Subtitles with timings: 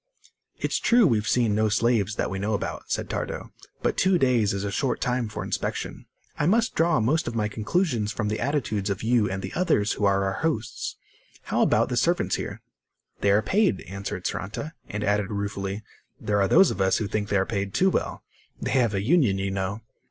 [0.57, 3.51] "It's true we've seen no slaves, that we know about," said Tardo.
[3.83, 6.07] "But two days is a short time for inspection.
[6.39, 9.91] I must draw most of my conclusions from the attitudes of you and the others
[9.91, 10.95] who are our hosts.
[11.43, 12.61] How about the servants here?"
[13.19, 15.83] "They are paid," answered Saranta, and added ruefully:
[16.19, 18.23] "There are those of us who think they are paid too well.
[18.59, 19.81] They have a union, you know."